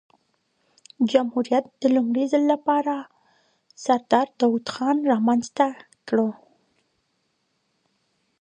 جمهوریت 1.11 1.65
د 1.81 1.83
لومړي 1.95 2.25
ځل 2.31 2.43
له 2.51 2.57
پاره 2.65 2.97
سردار 3.83 4.27
داود 4.39 4.65
خان 4.73 4.97
رامنځ 5.11 5.45
ته 5.57 5.67
کړ. 6.07 6.17